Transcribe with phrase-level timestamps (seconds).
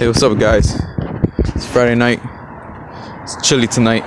[0.00, 0.80] Hey, what's up, guys?
[1.54, 2.22] It's Friday night.
[3.22, 4.02] It's chilly tonight.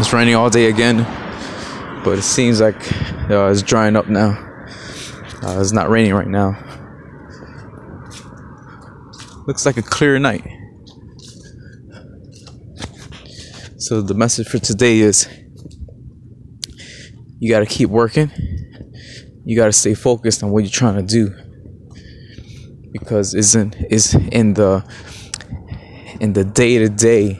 [0.00, 1.04] It's raining all day again,
[2.02, 2.90] but it seems like
[3.30, 4.30] uh, it's drying up now.
[5.42, 6.56] Uh, it's not raining right now.
[9.46, 10.48] Looks like a clear night.
[13.76, 15.28] So, the message for today is
[17.40, 18.30] you got to keep working,
[19.44, 21.43] you got to stay focused on what you're trying to do
[22.94, 24.84] because isn't is in the
[26.20, 27.34] in the day to day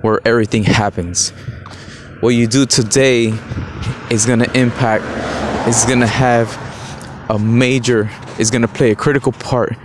[0.00, 1.30] where everything happens.
[2.20, 3.34] What you do today
[4.10, 5.04] is gonna impact.
[5.68, 6.48] Is gonna have
[7.28, 8.10] a major.
[8.38, 9.76] Is gonna play a critical part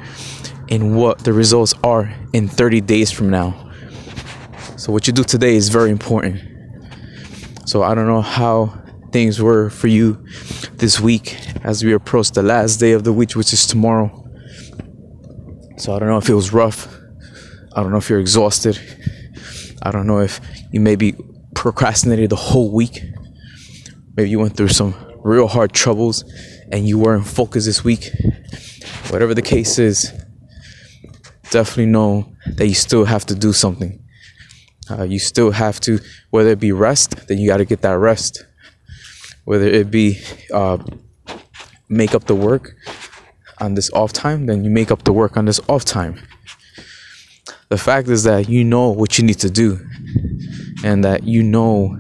[0.70, 3.70] in what the results are in 30 days from now.
[4.78, 6.40] So what you do today is very important.
[7.66, 10.24] So I don't know how things were for you
[10.76, 14.31] this week as we approach the last day of the week, which is tomorrow.
[15.82, 16.96] So I don't know if it was rough.
[17.76, 18.80] I don't know if you're exhausted.
[19.82, 20.40] I don't know if
[20.72, 21.16] you maybe
[21.56, 23.02] procrastinated the whole week.
[24.16, 24.94] Maybe you went through some
[25.24, 26.24] real hard troubles
[26.72, 28.12] and you weren't focused this week.
[29.10, 30.14] Whatever the case is,
[31.50, 34.04] definitely know that you still have to do something.
[34.88, 37.98] Uh, you still have to, whether it be rest, then you got to get that
[37.98, 38.46] rest.
[39.46, 40.22] Whether it be
[40.54, 40.78] uh,
[41.90, 42.76] make up the work,
[43.62, 46.20] on this off time, then you make up the work on this off time.
[47.70, 49.80] The fact is that you know what you need to do
[50.84, 51.98] and that you know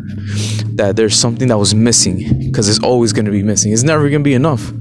[0.75, 3.71] that there's something that was missing because it's always going to be missing.
[3.71, 4.71] It's never going to be enough.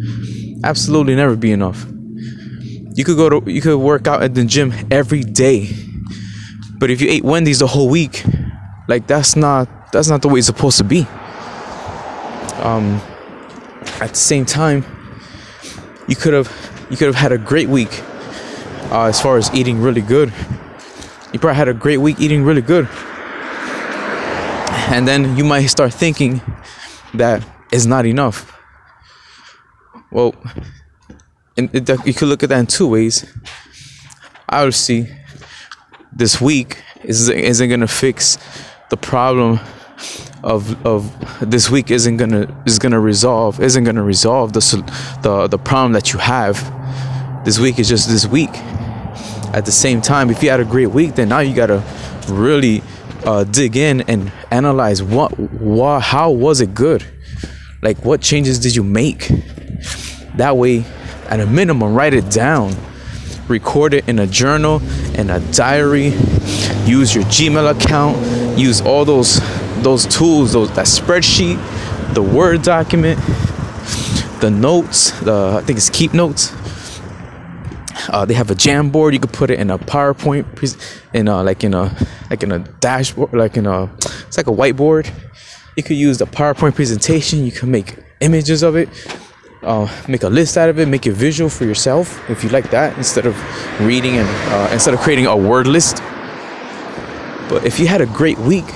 [0.64, 1.86] Absolutely never be enough.
[2.94, 5.70] You could go to you could work out at the gym every day.
[6.78, 8.24] But if you ate Wendy's the whole week,
[8.88, 11.06] like that's not that's not the way it's supposed to be.
[12.62, 13.00] Um
[14.00, 14.84] at the same time,
[16.10, 16.48] you could have
[16.90, 18.02] you could have had a great week
[18.90, 20.32] uh, as far as eating really good.
[21.32, 22.88] You probably had a great week eating really good.
[24.90, 26.42] And then you might start thinking
[27.14, 28.52] that it's not enough.
[30.10, 30.34] Well,
[31.56, 33.32] and it, you could look at that in two ways.
[34.48, 35.06] Obviously,
[36.12, 38.36] this week isn't, isn't gonna fix
[38.90, 39.60] the problem
[40.42, 44.60] of of this week isn't gonna is gonna resolve isn't gonna resolve the
[45.22, 46.56] the the problem that you have
[47.44, 48.50] this week is just this week.
[49.52, 51.82] At the same time, if you had a great week, then now you gotta
[52.28, 52.82] really
[53.24, 57.04] uh, dig in and analyze what, what, how was it good?
[57.82, 59.30] Like, what changes did you make?
[60.36, 60.84] That way,
[61.28, 62.74] at a minimum, write it down,
[63.48, 64.82] record it in a journal,
[65.14, 66.08] in a diary.
[66.84, 68.58] Use your Gmail account.
[68.58, 69.40] Use all those
[69.82, 71.58] those tools, those that spreadsheet,
[72.14, 73.18] the Word document,
[74.40, 75.10] the notes.
[75.20, 76.54] The I think it's Keep Notes
[78.08, 79.12] uh, they have a Jamboard.
[79.12, 80.44] You could put it in a PowerPoint,
[81.12, 81.94] in a, like in a
[82.30, 83.84] like in a dashboard, like in a
[84.26, 85.12] it's like a whiteboard.
[85.76, 87.44] You could use the PowerPoint presentation.
[87.44, 88.88] You can make images of it,
[89.62, 92.70] uh, make a list out of it, make it visual for yourself if you like
[92.70, 93.36] that instead of
[93.80, 95.98] reading and uh, instead of creating a word list.
[97.48, 98.66] But if you had a great week,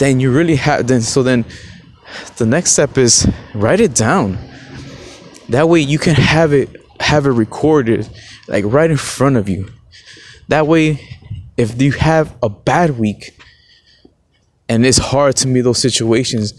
[0.00, 1.44] then you really have then so then
[2.38, 4.38] the next step is write it down.
[5.50, 6.68] That way you can have it
[7.00, 8.08] have it recorded
[8.48, 9.68] like right in front of you.
[10.48, 11.18] That way,
[11.56, 13.38] if you have a bad week
[14.68, 16.54] and it's hard to meet those situations,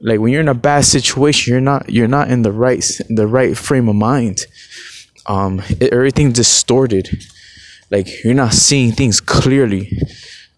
[0.00, 3.26] like when you're in a bad situation, you're not you're not in the right the
[3.26, 4.46] right frame of mind.
[5.24, 7.08] Um, everything distorted.
[7.90, 9.98] Like you're not seeing things clearly.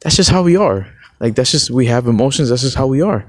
[0.01, 0.98] That's just how we are.
[1.21, 2.49] Like that's just we have emotions.
[2.49, 3.27] That's just how we are.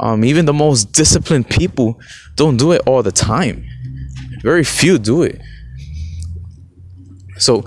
[0.00, 2.00] Um, even the most disciplined people
[2.36, 3.64] don't do it all the time.
[4.42, 5.40] Very few do it.
[7.38, 7.64] So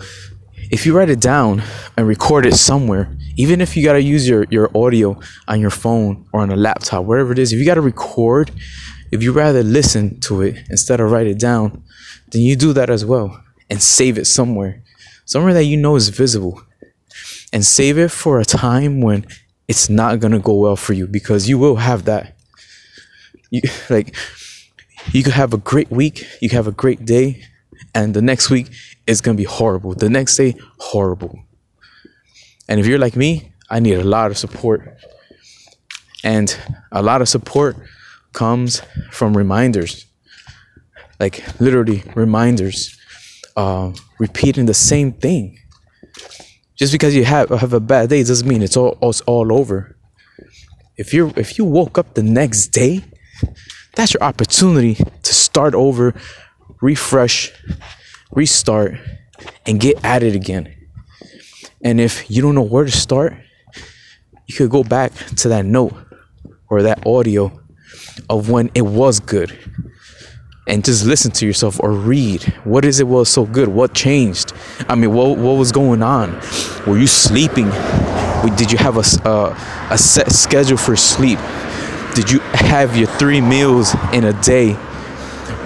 [0.72, 1.62] if you write it down
[1.98, 6.26] and record it somewhere, even if you gotta use your, your audio on your phone
[6.32, 8.52] or on a laptop, wherever it is, if you gotta record,
[9.12, 11.84] if you rather listen to it instead of write it down,
[12.32, 14.82] then you do that as well and save it somewhere.
[15.26, 16.62] Somewhere that you know is visible.
[17.54, 19.26] And save it for a time when
[19.68, 22.36] it's not gonna go well for you because you will have that.
[23.50, 24.16] You like
[25.12, 27.44] you could have a great week, you have a great day,
[27.94, 28.70] and the next week
[29.08, 29.94] is gonna be horrible.
[29.94, 31.40] The next day, horrible.
[32.68, 34.98] And if you're like me, I need a lot of support.
[36.24, 36.56] And
[36.92, 37.76] a lot of support
[38.34, 38.82] comes
[39.12, 40.06] from reminders.
[41.20, 42.98] Like literally reminders.
[43.56, 45.58] Uh, repeating the same thing.
[46.82, 49.96] Just because you have have a bad day doesn't mean it's all it's all over.
[50.98, 53.06] If you if you woke up the next day,
[53.94, 56.16] that's your opportunity to start over,
[56.82, 57.52] refresh,
[58.32, 58.96] restart,
[59.68, 60.76] and get at it again.
[61.84, 63.36] And if you don't know where to start,
[64.48, 65.94] you could go back to that note
[66.68, 67.62] or that audio
[68.28, 69.56] of when it was good
[70.68, 74.54] and just listen to yourself or read what is it was so good what changed
[74.88, 76.40] i mean what, what was going on
[76.88, 77.70] were you sleeping?
[78.56, 81.40] Did you have a, a, a set schedule for sleep?
[82.16, 84.78] Did you have your three meals in a day?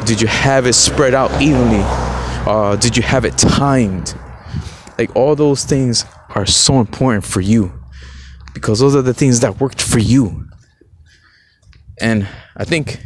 [0.05, 1.81] Did you have it spread out evenly?
[2.47, 4.15] Uh, did you have it timed?
[4.97, 7.73] Like all those things are so important for you
[8.53, 10.47] because those are the things that worked for you.
[11.99, 12.27] And
[12.57, 12.99] i think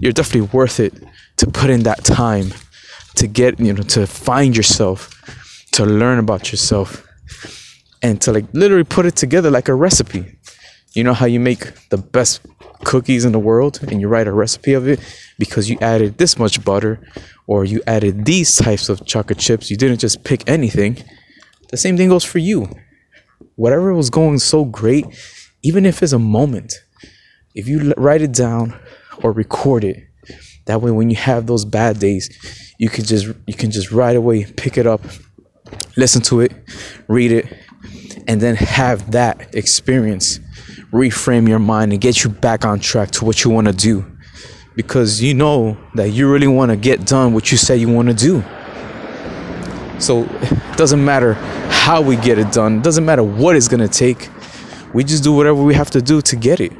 [0.00, 0.94] you're definitely worth it
[1.36, 2.52] to put in that time
[3.14, 5.10] to get you know to find yourself
[5.72, 7.05] to learn about yourself
[8.02, 10.38] and to like literally put it together like a recipe.
[10.94, 12.40] You know how you make the best
[12.84, 15.00] cookies in the world and you write a recipe of it?
[15.38, 17.00] Because you added this much butter
[17.46, 19.70] or you added these types of chocolate chips.
[19.70, 21.02] You didn't just pick anything.
[21.70, 22.68] The same thing goes for you.
[23.56, 25.06] Whatever was going so great
[25.62, 26.74] even if it's a moment
[27.56, 28.78] if you write it down
[29.22, 30.04] or record it.
[30.66, 32.28] That way, when you have those bad days,
[32.78, 35.00] you can just you can just right away pick it up,
[35.96, 36.52] listen to it,
[37.08, 37.46] read it,
[38.26, 40.40] and then have that experience
[40.92, 44.04] reframe your mind and get you back on track to what you want to do
[44.74, 48.08] because you know that you really want to get done what you say you want
[48.08, 48.44] to do.
[49.98, 51.32] So it doesn't matter
[51.70, 54.28] how we get it done, it doesn't matter what it's going to take.
[54.92, 56.72] We just do whatever we have to do to get it.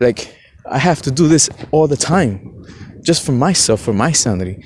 [0.00, 0.36] Like
[0.66, 2.64] I have to do this all the time
[3.02, 4.64] just for myself, for my sanity.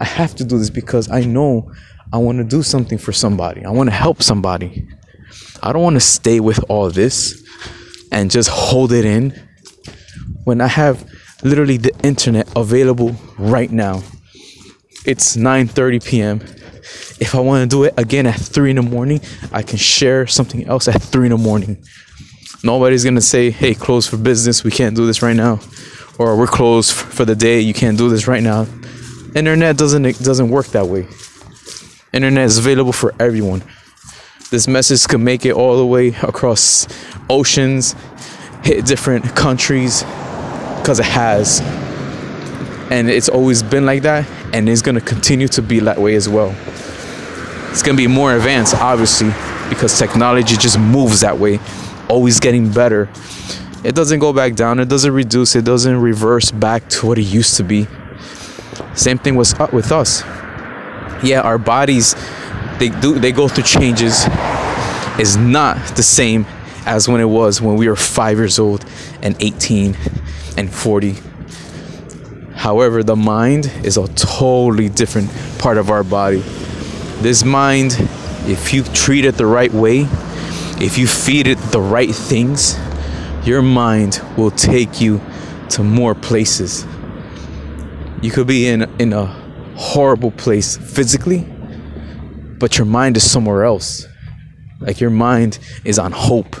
[0.00, 1.72] I have to do this because I know
[2.14, 3.64] I want to do something for somebody.
[3.64, 4.86] I want to help somebody.
[5.64, 7.42] I don't want to stay with all this
[8.12, 9.34] and just hold it in
[10.44, 11.10] when I have
[11.42, 14.04] literally the internet available right now.
[15.04, 16.40] It's 9:30 p.m.
[17.18, 19.20] If I want to do it again at 3 in the morning,
[19.52, 21.82] I can share something else at 3 in the morning.
[22.62, 24.62] Nobody's gonna say, "Hey, close for business.
[24.62, 25.58] We can't do this right now,"
[26.18, 27.58] or "We're closed for the day.
[27.58, 28.68] You can't do this right now."
[29.34, 31.06] Internet doesn't it doesn't work that way.
[32.14, 33.64] Internet is available for everyone.
[34.50, 36.86] This message can make it all the way across
[37.28, 37.96] oceans,
[38.62, 40.04] hit different countries,
[40.78, 41.60] because it has.
[42.92, 46.28] And it's always been like that, and it's gonna continue to be that way as
[46.28, 46.54] well.
[47.70, 49.32] It's gonna be more advanced, obviously,
[49.68, 51.58] because technology just moves that way
[52.08, 53.08] always getting better.
[53.82, 57.22] It doesn't go back down, it doesn't reduce, it doesn't reverse back to what it
[57.22, 57.88] used to be.
[58.94, 60.22] Same thing was uh, with us.
[61.24, 62.14] Yeah, our bodies
[62.78, 64.26] they do they go through changes
[65.18, 66.44] is not the same
[66.84, 68.84] as when it was when we were 5 years old
[69.22, 69.96] and 18
[70.58, 71.16] and 40.
[72.54, 76.42] However, the mind is a totally different part of our body.
[77.22, 77.96] This mind,
[78.46, 80.06] if you treat it the right way,
[80.78, 82.76] if you feed it the right things,
[83.44, 85.22] your mind will take you
[85.70, 86.84] to more places.
[88.20, 89.43] You could be in in a
[89.76, 91.46] horrible place physically,
[92.58, 94.06] but your mind is somewhere else.
[94.80, 96.56] Like your mind is on hope.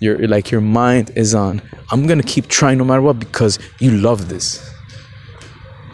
[0.00, 3.90] Your like your mind is on I'm to keep trying no matter what because you
[3.90, 4.68] love this.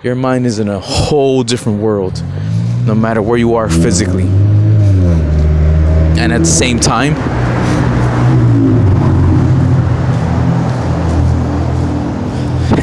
[0.02, 2.22] Your mind is in a whole different world
[2.86, 4.28] no matter where you are physically
[6.18, 7.14] and at the same time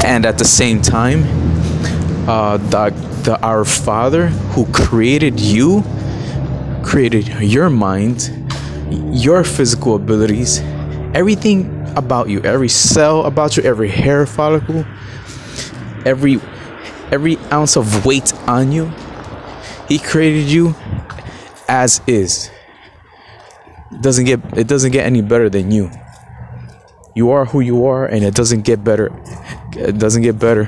[0.06, 1.24] and at the same time
[2.30, 2.92] uh, the,
[3.26, 5.84] the our father who created you
[6.84, 8.32] created your mind
[9.12, 10.60] your physical abilities
[11.14, 14.86] everything about you every cell about you every hair follicle
[16.06, 16.40] every
[17.12, 18.92] every ounce of weight on you
[19.88, 20.76] he created you
[21.68, 22.52] as is
[23.96, 25.90] it doesn't get it doesn't get any better than you.
[27.16, 29.10] You are who you are and it doesn't get better.
[29.72, 30.68] It doesn't get better.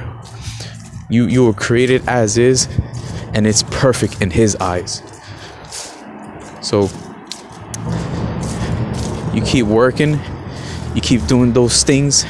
[1.09, 2.67] You you were created as is
[3.33, 5.03] and it's perfect in his eyes.
[6.61, 6.89] So
[9.33, 10.19] you keep working,
[10.95, 12.25] you keep doing those things,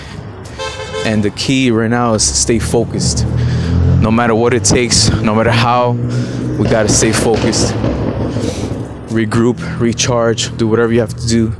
[1.05, 3.25] and the key right now is to stay focused.
[4.01, 5.91] No matter what it takes, no matter how,
[6.59, 7.73] we gotta stay focused
[9.09, 11.53] regroup, recharge, do whatever you have to do,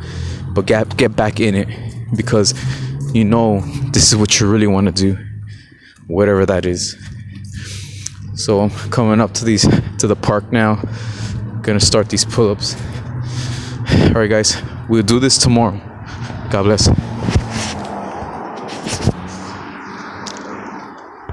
[0.49, 1.67] but get get back in it
[2.15, 2.53] because
[3.13, 5.17] you know this is what you really want to do,
[6.07, 6.97] whatever that is.
[8.35, 9.67] So I'm coming up to these
[9.99, 10.81] to the park now.
[11.61, 12.75] Gonna start these pull-ups.
[14.07, 15.79] All right, guys, we'll do this tomorrow.
[16.49, 17.06] God bless.